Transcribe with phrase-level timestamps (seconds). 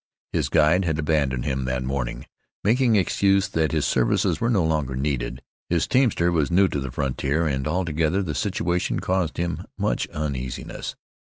[0.33, 2.25] His guide had abandoned him that morning,
[2.63, 6.89] making excuse that his services were no longer needed; his teamster was new to the
[6.89, 10.95] frontier, and, altogether, the situation caused him much uneasiness.